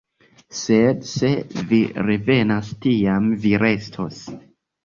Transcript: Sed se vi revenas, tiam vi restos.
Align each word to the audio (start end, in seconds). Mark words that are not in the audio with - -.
Sed 0.59 1.03
se 1.09 1.29
vi 1.73 1.83
revenas, 2.07 2.73
tiam 2.87 3.31
vi 3.45 3.53
restos. 3.67 4.27